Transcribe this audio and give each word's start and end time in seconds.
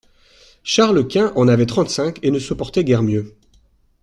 Charles-Quint 0.63 1.31
en 1.35 1.47
avait 1.47 1.67
trente-cinq 1.67 2.17
et 2.23 2.31
ne 2.31 2.39
se 2.39 2.55
portait 2.55 2.83
guère 2.83 3.03
mieux. 3.03 3.35